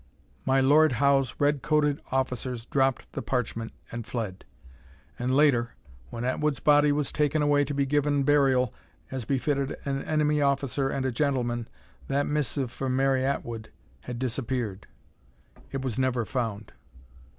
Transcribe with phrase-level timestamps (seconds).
[0.47, 4.45] My Lord Howe's red coated officers dropped the parchment and fled.
[5.19, 5.75] And later,
[6.09, 8.73] when Atwood's body was taken away to be given burial
[9.11, 11.67] as befitted an enemy officer and a gentleman,
[12.07, 14.87] that missive from Mary Atwood had disappeared.
[15.71, 16.73] It was never found.